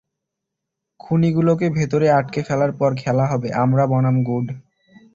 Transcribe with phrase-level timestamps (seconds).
[0.99, 4.47] খুনি গুলোকে ভেতরে আটকে ফেলার পর, খেলা হবে আমরা বনাম গুড।